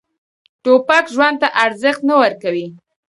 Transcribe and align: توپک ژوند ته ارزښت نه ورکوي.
توپک 0.63 1.05
ژوند 1.15 1.37
ته 1.41 1.47
ارزښت 1.63 2.01
نه 2.09 2.15
ورکوي. 2.21 2.67